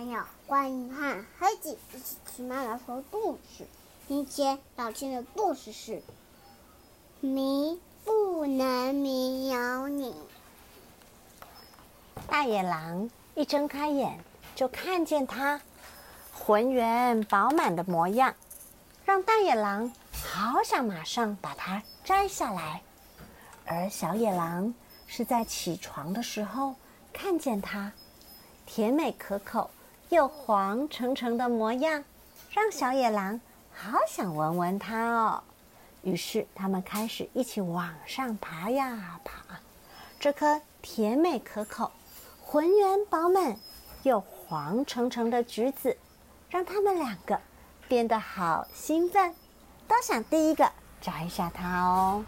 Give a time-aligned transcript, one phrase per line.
[0.00, 3.66] 朋友，欢迎和黑子一起听妈妈说故事。
[4.08, 5.96] 今天要听的故事是
[7.20, 10.14] 《迷不能迷有你》。
[12.26, 14.18] 大野狼一睁开眼，
[14.56, 15.60] 就看见它
[16.32, 18.34] 浑圆饱满的模样，
[19.04, 22.80] 让大野狼好想马上把它摘下来。
[23.66, 24.72] 而小野狼
[25.06, 26.74] 是在起床的时候
[27.12, 27.92] 看见它。
[28.64, 29.68] 甜美可口
[30.10, 32.04] 又黄澄澄的模样，
[32.50, 33.40] 让小野狼
[33.72, 35.42] 好想闻闻它哦。
[36.02, 39.60] 于是他们开始一起往上爬呀爬。
[40.18, 41.92] 这颗甜美可口、
[42.42, 43.56] 浑圆饱满
[44.02, 45.96] 又黄澄澄的橘子，
[46.48, 47.40] 让他们两个
[47.86, 49.32] 变得好兴奋，
[49.86, 52.24] 都想第一个摘下它哦。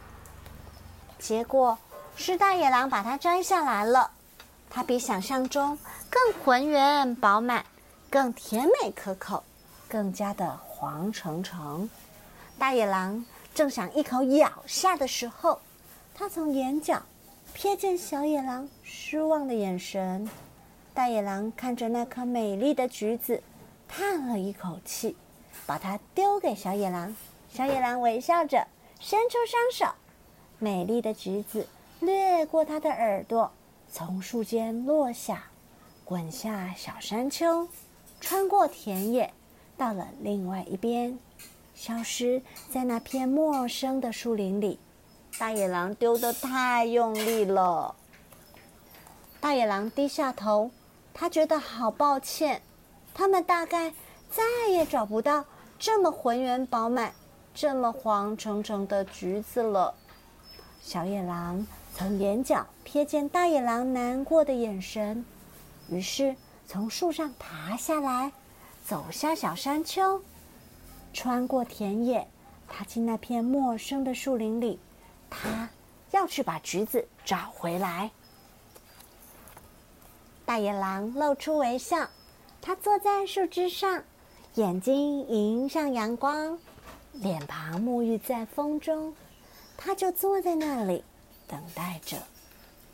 [1.19, 1.77] 结果
[2.15, 4.13] 是大野狼把它摘下来了。
[4.71, 7.63] 它比想象中更浑圆饱满，
[8.13, 9.43] 更甜美可口，
[9.89, 11.89] 更加的黄澄澄。
[12.59, 15.59] 大野狼正想一口咬下的时候，
[16.15, 17.03] 它从眼角
[17.57, 20.29] 瞥见小野狼失望的眼神。
[20.93, 23.43] 大野狼看着那颗美丽的橘子，
[23.89, 25.17] 叹了一口气，
[25.65, 27.17] 把它丢给小野狼。
[27.49, 28.69] 小野狼微笑着
[29.01, 29.95] 伸出双手，
[30.59, 31.67] 美丽的橘子
[32.01, 33.51] 掠过它的耳朵。
[33.91, 35.45] 从树间落下，
[36.05, 37.67] 滚下小山丘，
[38.23, 39.35] 穿过田野，
[39.77, 41.19] 到了另外一边，
[41.75, 44.79] 消失在那片陌生的树林里。
[45.41, 47.97] 大野狼丢得太用力了。
[49.41, 50.71] 大野狼低下头，
[51.13, 52.63] 他觉得好抱歉。
[53.13, 53.93] 他们大概
[54.31, 55.45] 再也找不到
[55.77, 57.13] 这么浑圆饱满、
[57.53, 59.95] 这么黄澄澄的橘子了。
[60.81, 61.67] 小野狼。
[61.95, 65.27] 从眼角瞥见大野狼难过的眼神，
[65.91, 66.35] 于是
[66.73, 68.33] 从树上爬下来，
[68.83, 70.23] 走下小山丘，
[71.13, 72.27] 穿过田野，
[72.67, 74.81] 踏进那片陌生的树林里。
[75.29, 75.69] 他
[76.13, 78.11] 要去把橘子找回来。
[80.47, 82.09] 大野狼露出微笑，
[82.63, 84.03] 他坐在树枝上，
[84.55, 86.59] 眼睛迎向阳光，
[87.13, 89.15] 脸庞沐浴在风中。
[89.77, 91.05] 他就坐在那里。
[91.47, 92.17] 等待着，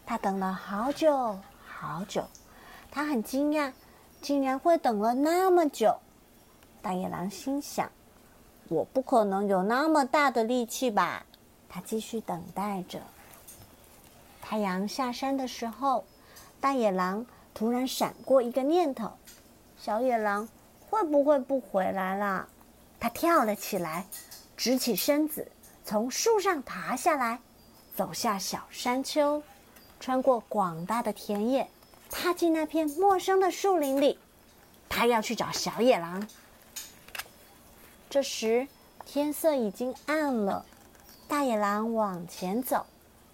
[0.05, 2.25] 他等了好久好久，
[2.91, 3.73] 他很惊讶，
[4.21, 5.97] 竟然会等了那么久。
[6.81, 7.91] 大野狼心想
[8.69, 11.25] ：“我不可能有那么大的力气吧？”
[11.69, 13.01] 他继续等待着。
[14.41, 16.05] 太阳下山的时候，
[16.61, 19.11] 大野狼突然闪过一个念头
[19.79, 20.49] ：“小野狼
[20.89, 22.49] 会不会不回来了？”
[22.99, 24.07] 他跳了起来，
[24.57, 25.47] 直起身子，
[25.85, 27.39] 从树上爬下来。
[27.95, 29.43] 走下小山丘，
[30.01, 31.69] 穿过广大的田野，
[32.11, 34.19] 踏进那片陌生的树林里。
[34.89, 36.29] 他要去找小野狼。
[38.09, 38.67] 这时
[39.05, 40.65] 天色已经暗了，
[41.27, 42.87] 大野狼往前走，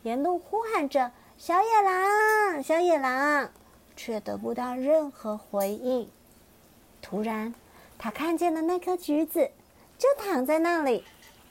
[0.03, 3.51] 沿路呼喊着“小野狼，小野狼”，
[3.97, 6.09] 却得不到任何回应。
[7.01, 7.55] 突然，
[7.99, 9.51] 他看见了那颗橘子，
[9.99, 11.05] 就躺在那里，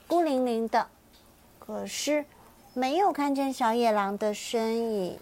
[0.07, 0.87] 孤零零的。
[1.59, 2.25] 可是。
[2.75, 5.19] 没有看见小野狼的身影。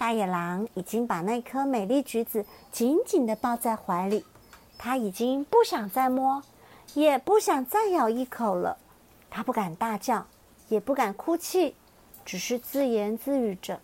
[0.00, 4.24] 大野狼已经把那颗美丽橘子紧紧的抱在怀里，
[4.78, 6.42] 他已经不想再摸，
[6.94, 8.78] 也不想再咬一口了。
[9.28, 10.26] 他不敢大叫，
[10.68, 11.76] 也不敢哭泣，
[12.24, 13.78] 只是自言自语着：“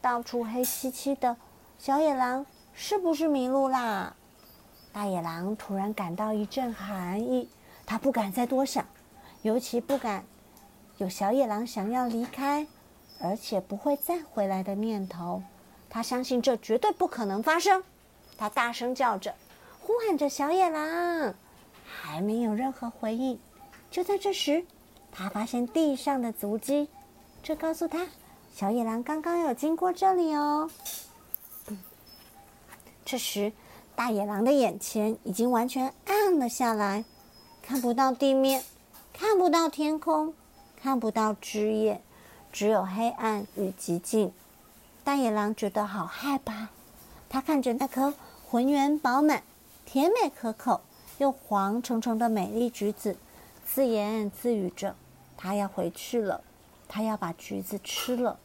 [0.00, 1.36] 到处黑漆漆的，
[1.76, 4.14] 小野狼是不是迷路啦？”
[4.94, 7.50] 大野狼突然感到一阵寒意，
[7.84, 8.86] 他不敢再多想，
[9.42, 10.24] 尤其不敢。
[10.98, 12.64] 有小野狼想要离开，
[13.20, 15.42] 而且不会再回来的念头，
[15.90, 17.82] 他相信这绝对不可能发生。
[18.36, 19.34] 他大声叫着，
[19.80, 21.34] 呼喊着：“小野狼！”
[21.84, 23.38] 还没有任何回应。
[23.90, 24.64] 就在这时，
[25.10, 26.88] 他发现地上的足迹，
[27.42, 28.06] 这告诉他，
[28.54, 30.70] 小野狼刚刚有经过这里哦。
[33.04, 33.52] 这时，
[33.96, 37.04] 大野狼的眼前已经完全暗了下来，
[37.62, 38.62] 看不到地面，
[39.12, 40.34] 看不到天空。
[40.80, 42.00] 看不到枝叶，
[42.52, 44.32] 只有黑暗与寂静。
[45.04, 46.68] 大野狼觉得好害怕。
[47.28, 48.14] 他看着那颗
[48.48, 49.42] 浑圆饱满、
[49.84, 50.80] 甜美可口
[51.18, 53.16] 又黄澄澄的美丽橘子，
[53.66, 54.96] 自言自语着
[55.36, 56.42] ：“他要回去了，
[56.88, 58.38] 他要把橘子吃了。”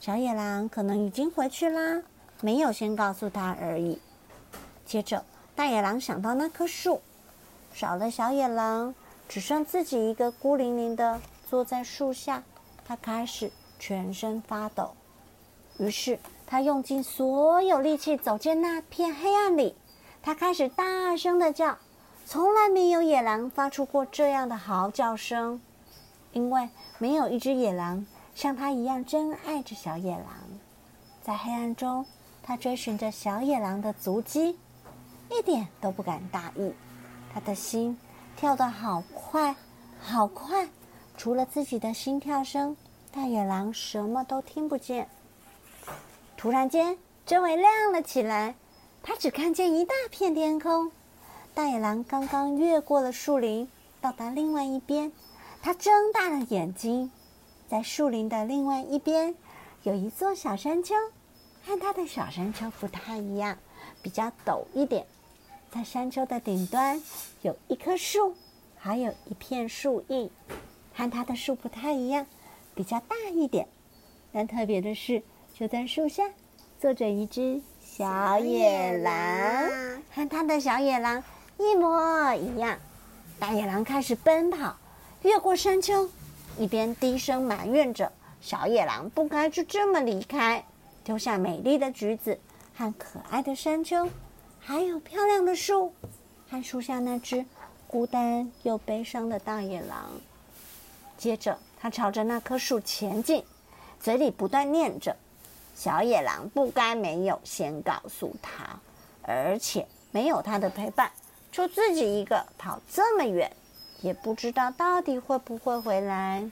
[0.00, 2.02] 小野狼可能已经回去啦，
[2.40, 3.98] 没有先告诉他而已。
[4.84, 5.24] 接着，
[5.54, 7.00] 大野狼想到那棵树，
[7.72, 8.94] 少了小野狼，
[9.28, 11.20] 只剩自己一个孤零零的。
[11.48, 12.42] 坐在树下，
[12.84, 14.92] 他开始全身发抖。
[15.78, 19.74] 于是他用尽所有力气走进那片黑暗里，
[20.22, 21.78] 他开始大声的叫。
[22.24, 25.60] 从来没有野狼发出过这样的嚎叫声，
[26.32, 26.68] 因为
[26.98, 30.26] 没有一只野狼像他一样真爱着小野狼。
[31.20, 32.06] 在黑暗中，
[32.42, 34.56] 他追寻着小野狼的足迹，
[35.30, 36.72] 一点都不敢大意。
[37.34, 37.98] 他的心
[38.36, 39.56] 跳得好快，
[40.00, 40.68] 好快，
[41.16, 42.76] 除了自己的心跳声，
[43.12, 45.08] 大野狼什么都听不见。
[46.36, 48.54] 突然间，周围亮了起来，
[49.02, 50.90] 他只看见一大片天空。
[51.54, 53.68] 大野狼刚刚越过了树林，
[54.00, 55.12] 到达另外一边。
[55.62, 57.12] 他睁大了眼睛，
[57.68, 59.36] 在树林的另外一边，
[59.84, 60.96] 有一座小山丘，
[61.64, 63.58] 和他的小山丘不太一样，
[64.02, 65.06] 比较陡一点。
[65.70, 67.00] 在山丘的顶端
[67.42, 68.34] 有一棵树，
[68.76, 70.28] 还有一片树荫，
[70.94, 72.26] 和他的树不太一样，
[72.74, 73.66] 比较大一点。
[74.32, 75.22] 但特别的是，
[75.54, 76.24] 就在树下
[76.80, 81.22] 坐着一只小野狼，和他的小野狼。
[81.58, 82.78] 一模一样，
[83.38, 84.76] 大野狼开始奔跑，
[85.22, 86.08] 越过山丘，
[86.58, 88.10] 一边低声埋怨着
[88.40, 90.64] 小野狼不该就这么离开，
[91.04, 92.40] 丢下美丽的橘子
[92.74, 94.08] 和可爱的山丘，
[94.58, 95.92] 还有漂亮的树，
[96.50, 97.44] 和树下那只
[97.86, 100.10] 孤单又悲伤的大野狼。
[101.22, 103.44] 接着，他朝着那棵树前进，
[104.00, 105.16] 嘴里不断念着
[105.72, 108.80] ：“小野狼不该没有先告诉他，
[109.22, 111.12] 而且没有他的陪伴。”
[111.52, 113.52] 就自己一个跑这么远，
[114.00, 116.50] 也不知道到底会不会回来。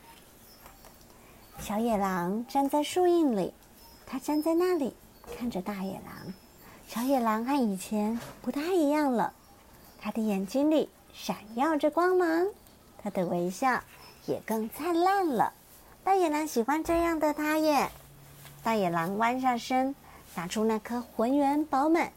[1.59, 3.53] 小野狼站在树荫里，
[4.07, 4.95] 他站在那里
[5.37, 6.33] 看着大野狼。
[6.87, 9.33] 小野狼和以前不太一样了，
[10.01, 12.47] 他的眼睛里闪耀着光芒，
[13.03, 13.83] 他的微笑
[14.27, 15.53] 也更灿烂了。
[16.03, 17.91] 大野狼喜欢这样的他耶。
[18.63, 19.95] 大野狼弯下身，
[20.35, 22.13] 拿出那颗浑圆饱满、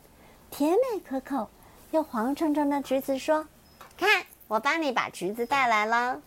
[0.51, 1.49] 甜美可口。
[1.91, 3.47] 又黄澄澄的橘子说
[3.95, 6.21] ：“看，我帮你把橘子带来了。”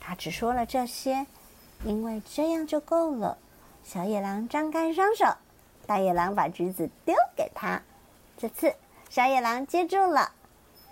[0.00, 1.26] 他只说了这些，
[1.84, 3.38] 因为这样就够了。
[3.84, 5.26] 小野狼张开双手，
[5.86, 7.80] 大野狼把橘子丢给他。
[8.36, 8.74] 这次
[9.08, 10.32] 小野狼接住了，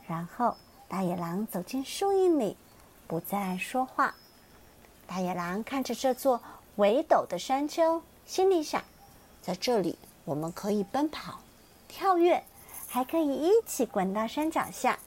[0.07, 0.57] 然后
[0.89, 2.57] 大野狼走进树荫里，
[3.09, 4.15] 不再说话。
[5.11, 6.41] 大野狼看着这座
[6.77, 8.81] 围陡的山丘，心里想：
[9.43, 11.41] 在这里，我们可以奔跑、
[11.89, 12.45] 跳跃。
[12.87, 14.99] 还可以一起滚到山脚下。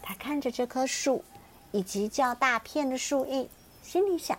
[0.00, 1.24] 他看着这棵树，
[1.72, 3.48] 以及较大片的树荫，
[3.82, 4.38] 心里想：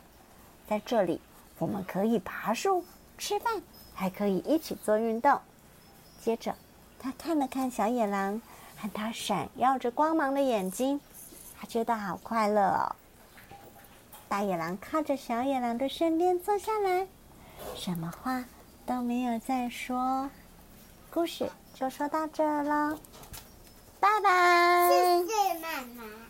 [0.69, 1.19] 在这里，
[1.59, 2.85] 我们可以爬树、
[3.17, 3.61] 吃饭，
[3.93, 5.39] 还可以一起做运动。
[6.21, 6.55] 接着，
[6.97, 8.41] 他看了看小野狼
[8.77, 10.99] 和他闪耀着光芒的眼睛，
[11.57, 12.95] 他觉得好快乐哦。
[14.33, 17.05] 大野狼靠着小野狼的身边坐下来，
[17.75, 18.43] 什么话
[18.83, 20.27] 都没有再说。
[21.11, 21.47] 故事。
[21.75, 22.97] 就说到这了，
[23.99, 24.89] 拜拜。
[24.89, 26.22] 谢谢妈妈。